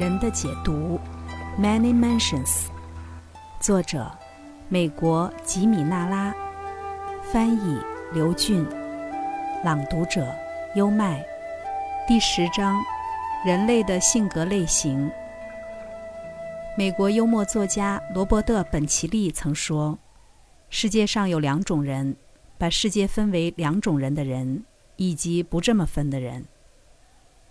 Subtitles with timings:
[0.00, 0.98] 人的解读》
[1.62, 2.68] ，Many Mansions，
[3.60, 4.10] 作者
[4.70, 6.34] 美国吉米纳拉，
[7.30, 7.78] 翻译
[8.10, 8.66] 刘俊，
[9.62, 10.26] 朗读者
[10.74, 11.22] 优麦，
[12.08, 12.80] 第十章：
[13.44, 15.10] 人类的性格类型。
[16.78, 19.98] 美国幽默作家罗伯特·本奇利曾说
[20.70, 22.16] ：“世界上有两种人，
[22.56, 24.64] 把世界分为两种人的人，
[24.96, 26.46] 以及不这么分的人。”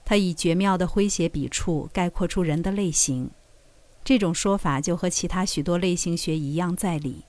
[0.10, 3.30] 他以绝妙的诙谐笔触概括出人的类型，
[4.04, 7.26] 这种说法就和其他许多类型学一样在理。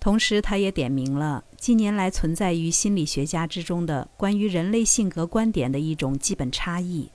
[0.00, 7.12] 同时，他也点明了近年来存在于心理学家之中的关于人类性格观点的一种基本差异。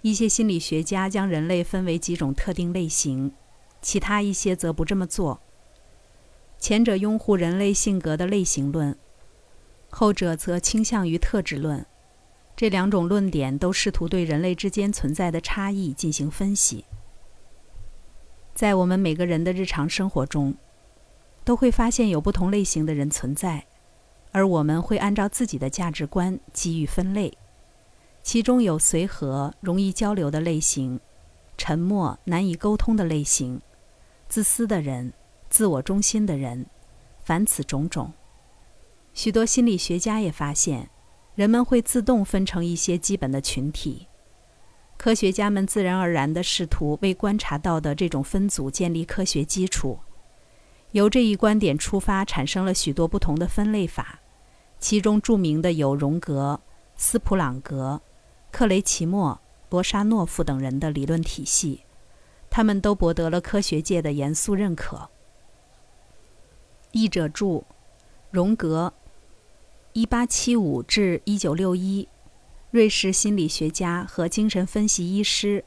[0.00, 3.32] 一些心理学家将人类分为几种特定类型，
[3.82, 5.42] 其他一些则不这么做。
[6.58, 8.96] 前者拥护人类性格的类型论，
[9.90, 11.84] 后者则倾向于特质论。
[12.58, 16.84] 这两种论点都试图对人类之间存在的差异进行分析。
[18.52, 20.56] 在我们每个人的日常生活中，
[21.44, 23.64] 都会发现有不同类型的人存在，
[24.32, 27.38] 而我们会按照自己的价值观给予分类。
[28.24, 30.98] 其中有随和、容易交流的类型，
[31.56, 33.60] 沉默、难以沟通的类型，
[34.28, 35.12] 自私的人，
[35.48, 36.66] 自我中心的人，
[37.22, 38.12] 凡此种种。
[39.14, 40.90] 许多心理学家也发现。
[41.38, 44.08] 人们会自动分成一些基本的群体，
[44.96, 50.00] 科学家们自然而然地试图为观察到的这种分组建立科学基础。
[50.90, 54.18] 由这一观点出发，产生了许多不同的分类法，
[54.80, 56.60] 其中著名的有荣格、
[56.96, 58.02] 斯普朗格、
[58.50, 61.84] 克雷奇莫、罗沙诺夫等人的理论体系，
[62.50, 65.08] 他们都博得了科学界的严肃认可。
[66.90, 67.64] 译者注：
[68.32, 68.92] 荣格。
[69.98, 72.08] 一八七五至一九六一，
[72.70, 75.64] 瑞士心理学家和精神分析医师，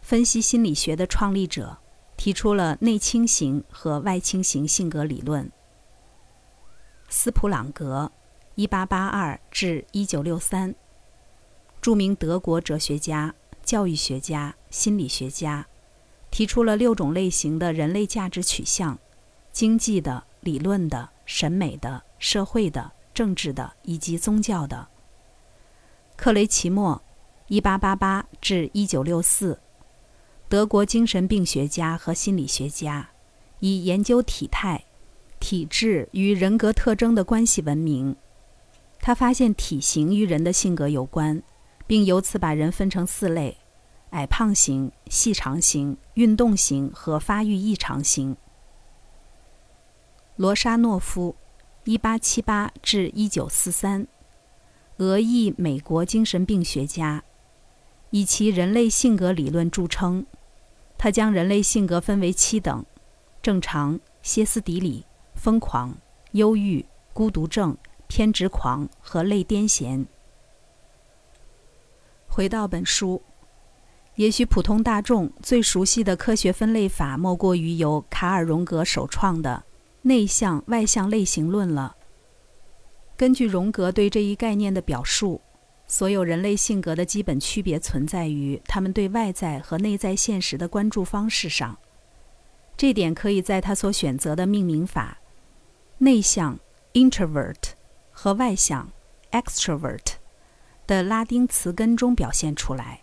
[0.00, 1.76] 分析心理学的创立者，
[2.16, 5.52] 提出了内倾型和外倾型性格理论。
[7.10, 8.10] 斯普朗格，
[8.54, 10.74] 一八八二至一九六三，
[11.82, 15.66] 著名德国哲学家、教育学家、心理学家，
[16.30, 18.98] 提出了六种类型的人类价值取向：
[19.52, 22.92] 经济的、理论的、审美的、社会的。
[23.20, 24.88] 政治的以及宗教的。
[26.16, 27.02] 克雷奇莫，
[27.48, 29.60] 一八八八至一九六四，
[30.48, 33.10] 德国精神病学家和心理学家，
[33.58, 34.86] 以研究体态、
[35.38, 38.16] 体质与人格特征的关系闻名。
[39.00, 41.42] 他发现体型与人的性格有关，
[41.86, 43.58] 并由此把人分成四类：
[44.12, 48.34] 矮胖型、细长型、运动型和发育异常型。
[50.36, 51.36] 罗沙诺夫。
[51.90, 54.06] 一八七八至一九四三，
[54.98, 57.24] 俄裔美国精神病学家，
[58.10, 60.24] 以其人类性格理论著称。
[60.96, 62.86] 他将人类性格分为七等：
[63.42, 65.98] 正常、歇斯底里、疯狂、
[66.30, 70.06] 忧郁、孤独症、偏执狂和类癫痫。
[72.28, 73.20] 回到本书，
[74.14, 79.64] 也许普通大众最熟悉的科学分类法，莫过于由卡尔·荣格首创的。
[80.02, 81.96] 内向外向类型论了。
[83.16, 85.42] 根据荣格对这一概念的表述，
[85.86, 91.78] 所有人类性格的基本区别存在于他们对外在和内在现实的关注方式上。
[92.76, 95.18] 这点可以在他所选择的命名法
[95.98, 96.58] “内向
[96.94, 97.72] ”（introvert）
[98.10, 98.90] 和“外向
[99.32, 100.14] ”（extrovert）
[100.86, 103.02] 的拉丁词根中表现出来。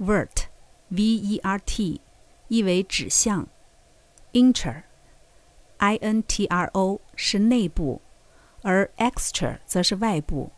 [0.00, 2.00] vert（v-e-r-t）
[2.48, 3.46] 意为指向
[4.32, 4.84] ，inter。
[5.78, 8.00] Intro 是内部，
[8.62, 10.50] 而 extra 则是外部。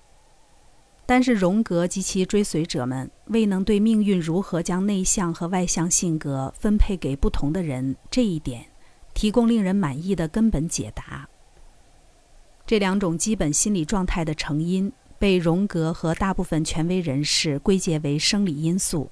[1.07, 8.67] 但是荣格及其追随者们未能对命运如何将内向和外向性格分配给不同的人这一点
[9.15, 11.27] 提供令人满意的根本解答。
[12.67, 19.11] 这两种基本心理状态的成因被荣格和大部分权威人士归结为生理因素。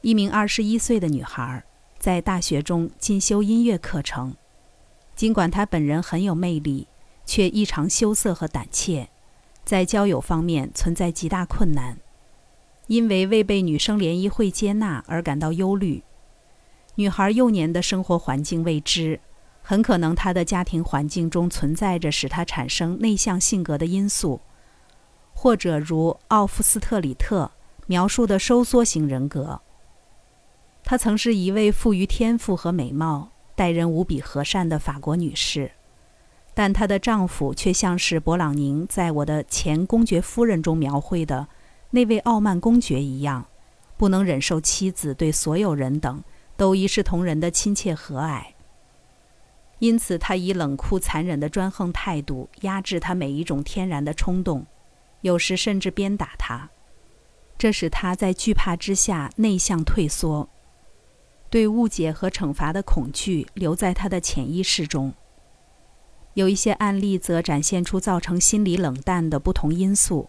[0.00, 1.62] 一名二十一岁的女孩
[1.98, 4.34] 在大学中进修音乐课程。
[5.14, 6.88] 尽管他本人很有魅力，
[7.24, 9.08] 却异常羞涩和胆怯，
[9.64, 11.98] 在交友方面存在极大困难，
[12.88, 16.02] 因为未被女生联谊会接纳而感到忧虑。
[16.96, 19.20] 女孩幼年的生活环境未知，
[19.62, 24.40] 很可能她的家庭环境中存在着使她产生内向性格的因素，
[25.32, 27.52] 或者如奥夫斯特里特
[27.86, 29.60] 描述的收缩型人格。
[30.82, 33.30] 她曾是一位富于天赋和美貌。
[33.54, 35.70] 待人无比和善的法国女士，
[36.54, 41.48] 但她的丈夫却像是勃朗宁在我的前公爵夫人中描绘的
[41.90, 43.46] 那位傲慢公爵一样，
[43.96, 46.22] 不能忍受妻子对所有人等
[46.56, 48.42] 都一视同仁的亲切和蔼。
[49.80, 54.66] 因此，他以冷酷残忍的专横态度压制他每一种天然的冲动，
[55.20, 56.70] 有时甚至鞭打他。
[57.58, 60.48] 这使他在惧怕之下内向退缩，
[61.54, 65.14] 对误解和惩罚的恐惧留在他的潜意识中。
[66.32, 70.28] 有一些案例则展现出造成心理冷淡的不同因素。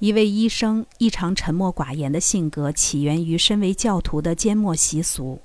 [0.00, 5.40] 一位医生异常沉默寡言的性格起源于身为教徒的缄默习俗。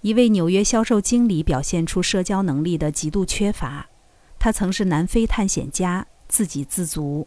[0.00, 3.88] 一位纽约销售经理表现出社交能力的极度缺乏，
[4.38, 7.26] 他曾是南非探险家，自给自足。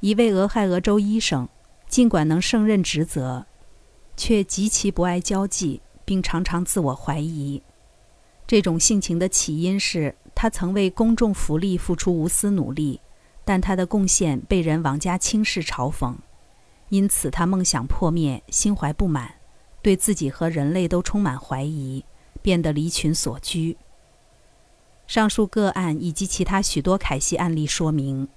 [0.00, 1.46] 一位俄亥俄州医生，
[1.86, 3.44] 尽管能胜任职责，
[4.18, 7.62] 却极其不爱交际，并常常自我怀疑。
[8.46, 13.00] 这种性情的起因是他曾为公众福利付出无私努力，
[13.44, 16.16] 但他的贡献被人王家轻视嘲讽，
[16.88, 19.36] 因此他梦想破灭，心怀不满，
[19.80, 22.04] 对自己和人类都充满怀疑，
[22.42, 23.76] 变得离群所居。
[25.06, 28.28] 上述个案以及其他许多凯西案例说明，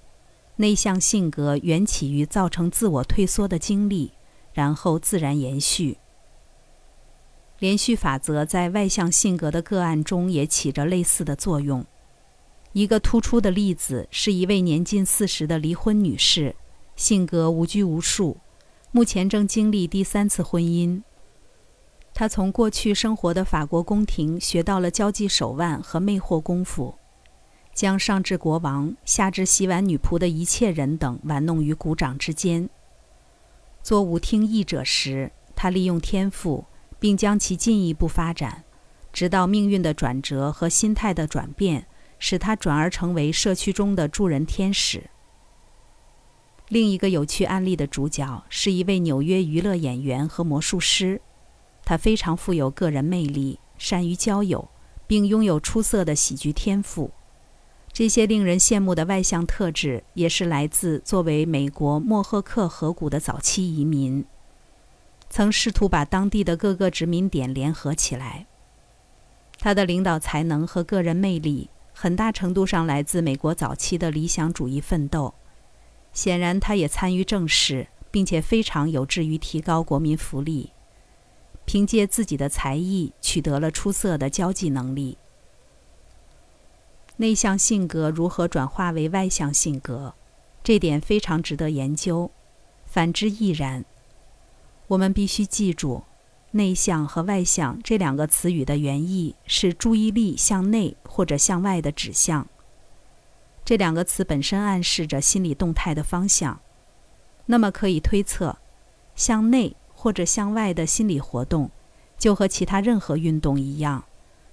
[0.57, 4.13] 内向性格缘起于造成自我退缩的经历，
[4.53, 5.97] 然后自然延续。
[7.59, 11.85] 连续法则在外向性格的个案中也起着类似的作用。
[12.73, 16.55] 一个突出的例子是一位年近四十的离婚女士，
[16.95, 18.37] 性格无拘无束，
[18.91, 21.01] 目前正经历第三次婚姻。
[22.13, 26.95] 她从过去生活的法国宫廷学到了交际手腕和魅惑功夫，
[27.73, 32.69] 将上至国王、下至洗碗女仆的一切人等玩弄于股掌之间。
[33.81, 36.65] 做舞厅艺者时，他利用天赋。
[37.01, 38.63] 并将其进一步发展，
[39.11, 41.87] 直到命运的转折和心态的转变，
[42.19, 45.09] 使他转而成为社区中的助人天使。
[46.67, 51.19] 另一个有趣案例的主角是一位纽约娱乐演员和魔术师，
[51.83, 54.69] 他非常富有个人魅力，善于交友，
[55.07, 57.09] 并拥有出色的喜剧天赋。
[57.93, 64.25] 这些令人羡慕的外向特质，也是来自作为美国莫赫克河谷的早期移民。
[65.29, 68.47] 曾试图把当地的各个殖民点联合起来。
[69.59, 75.33] 他的领导才能和个人魅力很大程度上来自美国早期的理想主义奋斗。
[76.13, 80.71] 显然，他也参与政事，并且非常有志于提高国民福利。
[81.65, 85.17] 凭借自己的才艺，取得了出色的交际能力。
[87.21, 90.15] 内向性格如何转化为外向性格，
[90.63, 92.31] 这点非常值得研究。
[92.87, 93.85] 反之亦然。
[94.87, 96.03] 我们必须记住
[96.49, 102.47] ，“内向”和“外向”这两个词语的原意是注意力向内或者向外的指向。
[103.63, 106.59] 这两个词本身暗示着心理动态的方向。
[107.45, 108.57] 那么可以推测，
[109.15, 111.69] 向内或者向外的心理活动，
[112.17, 114.05] 就和其他任何运动一样，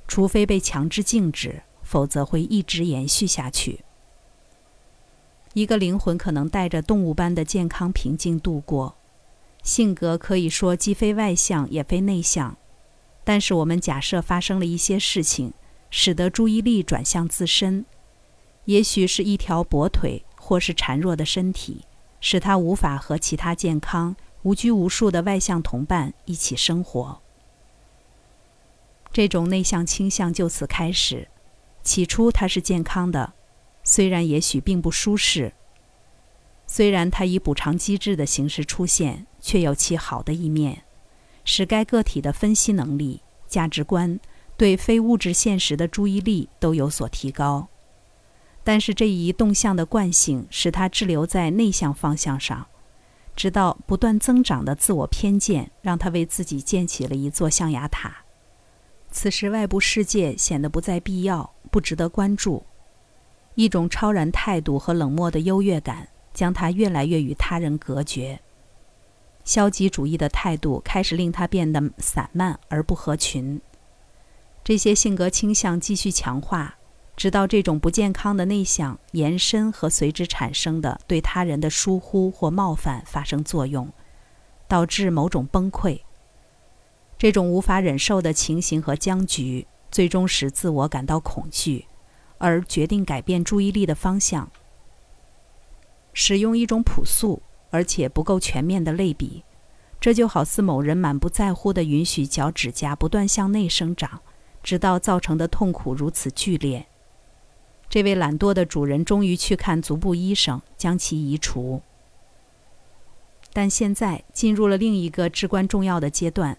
[0.07, 3.81] 除非被强制静止，否则会一直延续下去。
[5.55, 8.97] 一个灵魂可能带着动物般的健康平静度过。
[9.63, 12.59] 性格可以说既非外向也非内向，
[13.25, 15.55] 但是我们假设发生了一些事情，
[15.91, 17.87] 使得注意力转向自身，
[18.67, 21.87] 也许是一条跛腿，或是孱弱的身体，
[22.21, 27.21] 使他无法和其他健康、无拘无束的外向同伴一起生活。
[29.11, 31.29] 这种内向倾向就此开始，
[31.89, 33.33] 起初他是健康的，
[33.83, 35.55] 虽然也许并不舒适。
[36.67, 40.83] 虽然它以补偿机制的形式出现，却有其好的一面，
[41.47, 44.21] 使该个体的分析能力、价值观、
[44.59, 47.69] 对非物质现实的注意力都有所提高。
[48.63, 52.67] 但是这一动向的惯性使他滞留在内向方向上，
[53.35, 58.28] 直到不断增长的自我偏见让他为自己建起了一座象牙塔。
[59.21, 62.65] 此时外部世界显得不再必要，不值得关注。
[63.57, 66.07] 一种超然态度和冷漠的优越感。
[66.33, 68.39] 将他越来越与他人隔绝，
[69.45, 73.61] 消极主义的态度开始令他变得散漫而不合群。
[74.63, 76.77] 这些性格倾向继续强化，
[77.17, 83.91] 直到这种不健康的内向延伸和随之产生的对他人的疏忽或冒犯发生作用，
[84.69, 86.03] 导致某种崩溃。
[87.19, 91.87] 这种无法忍受的情形和僵局，最终使自我感到恐惧，
[92.39, 94.49] 而决定改变注意力的方向。
[96.13, 99.43] 使用一种朴素而且不够全面的类比，
[100.01, 104.23] 这就好似某人满不在乎地允许脚趾甲不断向内生长，
[104.63, 106.87] 直到造成的痛苦如此剧烈。
[107.89, 111.83] 这位懒惰的主人终于去看足部医生，将其移除。
[113.53, 116.59] 但现在进入了另一个至关重要的阶段：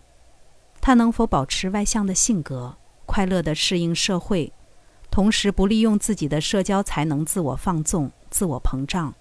[0.90, 4.52] 他能否保持外向的性格，快乐地适应社会，
[5.12, 9.14] 同时不利用自己的社交才能自我放纵、自我膨胀？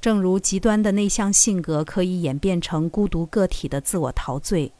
[0.00, 4.72] 正如极端的内向性格可以演变成孤独个体的自我陶醉，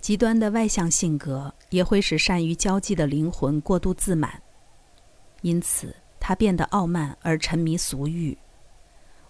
[0.00, 4.40] 极端的外向性格也会使善于交际的灵魂过度自满，
[5.42, 8.38] 因此他变得傲慢而沉迷俗欲。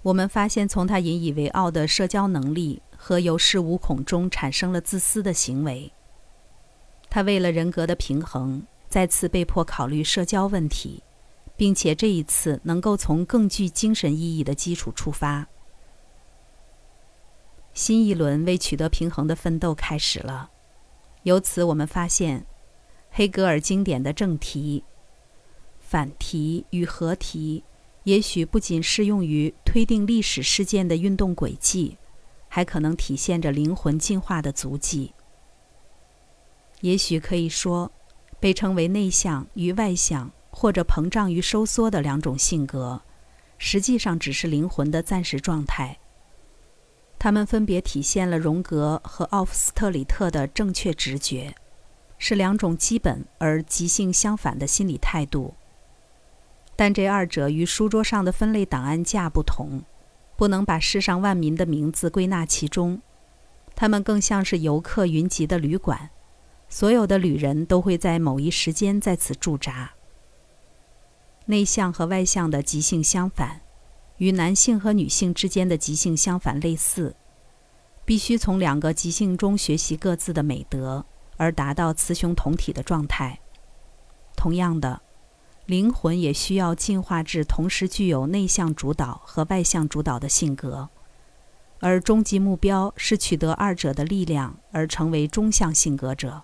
[0.02, 5.92] 我们发现，从他引以为傲的社交能力和有恃无恐中产生了自私的行为。
[7.10, 11.02] 他为了人格的平衡，再次被迫考虑社交问题。
[11.56, 15.46] 并且这一次能够从更具精神意义的基础出发，
[17.72, 20.50] 新一轮为取得平衡的奋斗开始了。
[21.22, 22.44] 由此，我们发现，
[23.10, 24.82] 黑格尔经典的正题、
[25.78, 27.62] 反题与合题，
[28.02, 31.96] 也许不仅适用于推定历史事件的运动轨迹，
[32.54, 35.12] 还可能体现着灵魂进化的足迹。
[36.82, 37.90] 也许可以说，
[38.38, 40.30] 被称为内向与外向。
[40.56, 43.02] 或者膨胀与收缩的两种性格，
[43.58, 45.98] 实际上只是灵魂的暂时状态。
[47.18, 51.56] 它们分别体现了荣格和奥夫斯特里特的正确直觉，
[52.18, 55.54] 是两种基本而极性相反的心理态度。
[56.76, 59.82] 但这二者与书桌上的分类档案架不同，
[60.36, 63.00] 不能把世上万民的名字归纳其中。
[63.76, 66.10] 他们更像是游客云集的旅馆，
[66.68, 69.92] 所有的旅人都会在某一时间在此驻扎。
[71.46, 73.60] 内向和外向的极性相反，
[74.18, 77.16] 与男性和女性之间的极性相反类似，
[78.04, 81.04] 必须从两个极性中学习各自的美德，
[81.36, 83.40] 而达到雌雄同体的状态。
[84.36, 85.02] 同样的，
[85.66, 90.90] 灵魂也需要进化至同时具有内向主导和外向主导的性格，
[91.80, 96.42] 而终极目标是取得二者的力量，而成为中向性格者。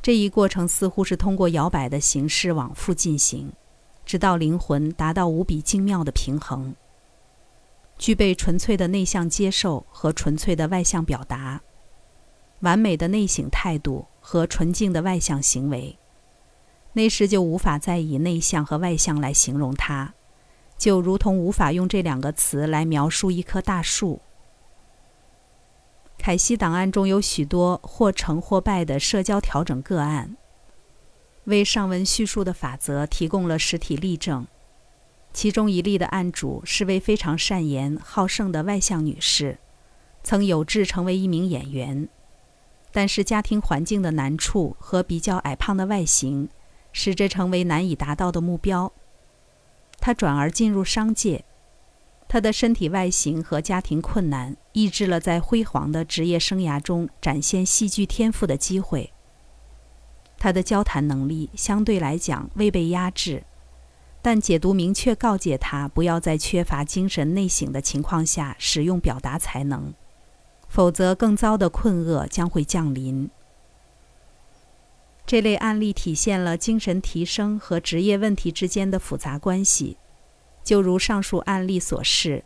[0.00, 3.52] 这一过程似乎是通过摇摆的形式往复进行，
[4.06, 6.74] 直到灵魂达到无比精妙的平衡，
[7.98, 11.60] 具备纯粹的内向接受和纯粹的外向表达，
[12.60, 15.98] 完美的内省态度和纯净的外向行为。
[16.92, 20.14] 那时就无法再以内向和外向来形容它，
[20.76, 24.20] 就如同无法用这两个词来描述一棵大树。
[26.18, 30.36] 凯西档案中有许多或成或败的社交调整个案，
[31.44, 34.46] 为上文叙述的法则提供了实体例证。
[35.32, 39.58] 其中一例的案主是位非常善言、好胜的外向女士，
[40.24, 42.08] 曾有志成为一名演员，
[42.92, 46.48] 但是家庭环境的难处和比较矮胖的外形，
[46.92, 48.92] 使这成为难以达到的目标。
[50.00, 51.44] 他转而进入商界。
[52.28, 59.12] 他的身体外形和家庭困难抑制了在辉煌的职业生涯中展现戏剧天赋的机会。
[60.38, 63.42] 他的交谈能力相对来讲未被压制，
[64.22, 69.92] 但解读明确告诫他不要在缺乏精神内省的情况下使用表达才能，
[70.68, 73.28] 否则更糟的困厄将会降临。
[75.30, 79.96] 这类案例体现了精神提升和职业问题之间的复杂关系。
[80.64, 82.42] 就如上述案例所示，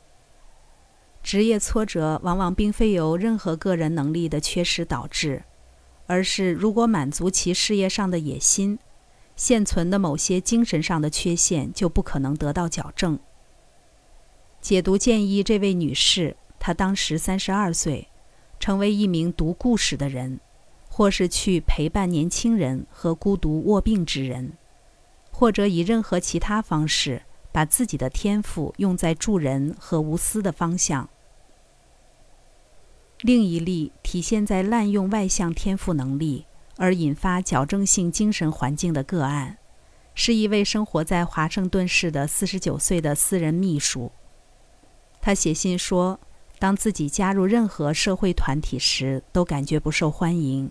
[1.23, 5.45] 职业挫折往往并非由任何个人能力的缺失导致，
[6.07, 8.79] 而是如果满足其事业上的野心，
[9.35, 13.19] 现存的某些精神上的缺陷就不可能得到矫正。
[14.61, 18.09] 解读建议这位女士，她当时三十二岁，
[18.61, 20.39] 成为一名读故事的人，
[20.95, 24.53] 或是去陪伴年轻人和孤独卧病之人，
[25.33, 27.23] 或者以任何其他方式。
[27.55, 31.09] 把自己的天赋用在助人和无私的方向。
[33.21, 36.47] 另一例体现在滥用外向天赋能力
[36.79, 39.59] 而引发矫正性精神环境的个案，
[40.17, 44.11] 是一位生活在华盛顿市的四十九岁的私人秘书。
[45.21, 46.19] 他写信说，
[46.59, 50.69] 当自己加入任何社会团体时，都感觉不受欢迎，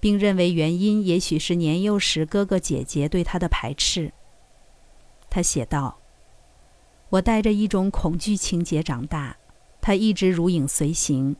[0.00, 4.12] 并认为原因也许是年幼时哥哥姐姐对他的排斥。
[5.30, 5.98] 他写道。
[7.10, 9.34] 我带着一种恐惧情节长大，
[9.80, 11.34] 它一直如影随形。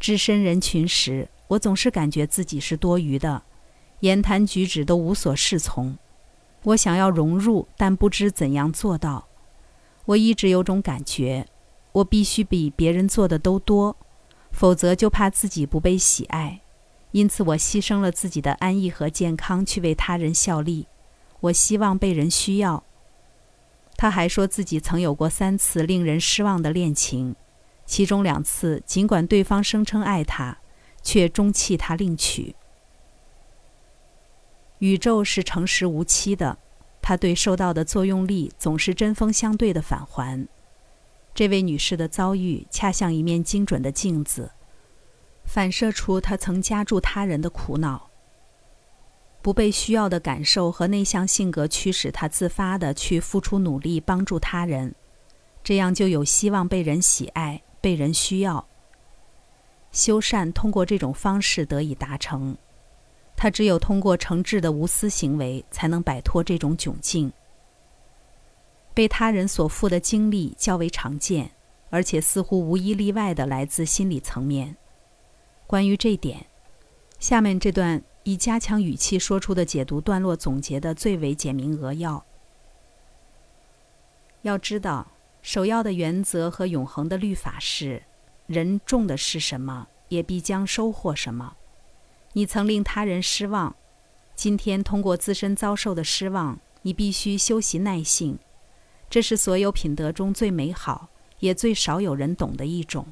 [0.00, 3.42] 置身人群时，我总是感觉自己是多余的，
[4.00, 5.98] 言谈举止都无所适从。
[6.62, 9.28] 我想要融入，但不知怎样做到。
[10.06, 11.46] 我一直有种感觉，
[11.92, 13.94] 我必须比别人做的都多，
[14.50, 16.61] 否则就怕自己不被喜爱。
[17.12, 20.88] 因此，我牺牲了自己的安逸和健康去为他人效力。
[21.40, 22.84] 我希望被人需要。
[23.96, 27.36] 他还说自己曾有过三次令人失望的恋情，
[27.84, 30.58] 其中两次尽管对方声称爱他，
[31.02, 32.54] 却终弃他另娶。
[34.78, 36.58] 宇宙是诚实无欺的，
[37.02, 40.48] 它对受到的作用力总是针锋相对的返还。
[41.34, 44.50] 这位女士的遭遇恰像一面精准的镜子，
[45.44, 48.08] 反射出他曾加注他人的苦恼。
[49.42, 54.94] 不被需要的感受和内向性格驱使他自发的去付出努力帮助他人，
[55.64, 58.64] 这样就有希望被人喜爱、被人需要。
[59.90, 62.56] 修善通过这种方式得以达成。
[63.34, 67.32] 他只有通过诚挚的无私行为，才能摆脱这种窘境。
[68.94, 71.50] 被他人所负的经历较为常见，
[71.90, 74.76] 而且似乎无一例外的来自心理层面。
[75.72, 76.44] 关于这点，
[77.18, 82.26] 下面这段以加强语气说出的解读段落总结的最为简明扼要。
[84.42, 88.02] 要知道，首要的原则和永恒的律法是：
[88.46, 91.56] 人种的是什么，也必将收获什么。
[92.34, 93.74] 你曾令他人失望，
[94.34, 98.38] 今天通过自身遭受的失望，你必须修习耐性。
[99.08, 103.06] 这是所有品德中最美好，也最少有人懂的一种。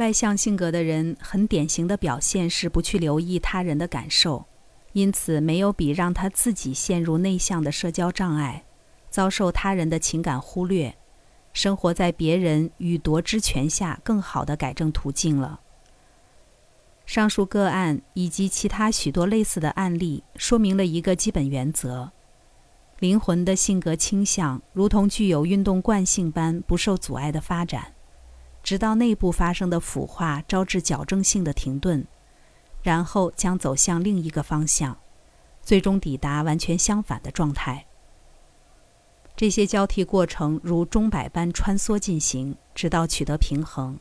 [0.00, 4.46] 外向性格的人很典型的表现是不去留意他人的感受，
[4.94, 8.64] 因此没有比让他自己陷入内向的社交障碍，
[9.10, 10.96] 遭受他人的情感忽略，
[11.52, 15.60] 生活在别人与夺之权下更好的改正途径了。
[17.04, 22.10] 上述个案以及其他许多类似的案例，说明了一个基本原则：
[23.00, 27.92] 灵魂的性格倾向如同具有运动惯性般不受阻碍的发展，
[28.62, 32.06] 直到内部发生的腐化招致矫正性的停顿，
[32.82, 34.98] 然后将走向另一个方向，
[35.62, 37.86] 最终抵达完全相反的状态。
[39.36, 43.98] 这些交替过程如钟摆般穿梭进行，直到取得平衡。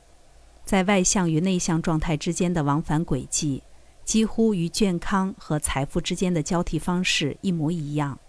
[0.65, 3.63] 在外向与内向状态之间的往返轨迹，
[4.03, 8.19] 几乎与健康和财富之间的交替方式一模一样。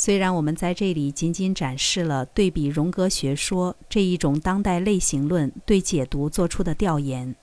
[0.00, 7.34] 虽然我们在这里仅仅展示了对比荣格学说这一种当代类型论对解读做出的调研，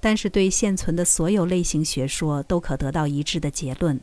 [0.00, 4.00] 但是对现存的所有类型学说都可得到一致的结论。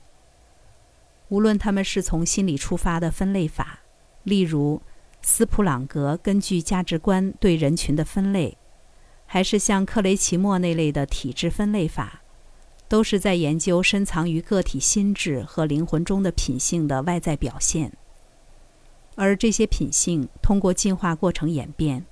[1.27, 3.81] 无论他们是从心理出发的分类法，
[4.23, 4.81] 例如。
[5.23, 8.57] 斯普朗格根据价值观对人群的分类，
[9.27, 12.23] 还是像克雷奇莫那类的体质分类法，
[12.91, 17.93] 都是在研究深藏于个体心智和灵魂中的品性的外在表现。
[19.15, 22.06] 而这些品性通过进化过程演变。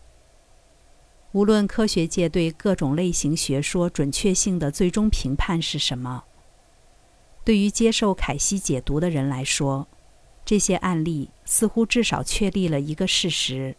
[1.33, 6.23] 无论科学界对各种类型学说准确性的最终评判是什么，
[7.43, 9.85] 对于接受凯西解读的人来说。
[10.45, 13.75] 这些案例似乎至少确立了一个事实：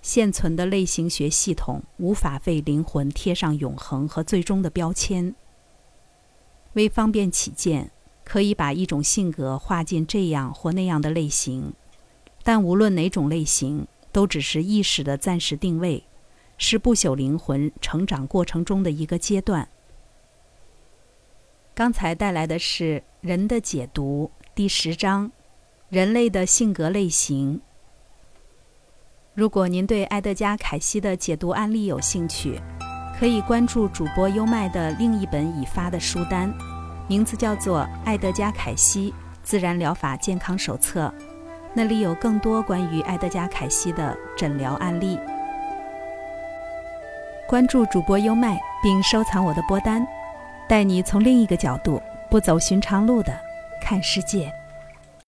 [0.00, 5.34] 现存的类型学系统无法为灵魂贴上永恒和最终的标签。
[6.78, 7.90] 为方便起见，
[8.24, 11.74] 可以把一种性格划进这样或那样的类型，
[12.44, 16.04] 但无论哪种类型，都只是意识的暂时定位，
[16.56, 19.68] 是不朽灵魂成长过程中的一个阶段。
[21.74, 25.32] 刚才带来的是《人的解读》第十章。
[25.90, 27.62] 人类的性格类型。
[29.32, 32.60] 如果您对埃德加·凯西的解读案例有兴趣，
[33.18, 36.54] 可以关注主播优麦的另一本已发的书单，
[37.08, 41.12] 名字叫做《爱德加·凯西自然疗法健康手册》，
[41.74, 45.18] 那里有更多关于爱德加·凯西的诊疗案例。
[47.48, 50.06] 关注主播优麦，并收藏我的播单，
[50.68, 52.00] 带你从另一个角度、
[52.30, 53.36] 不走寻常路的
[53.82, 54.52] 看世界。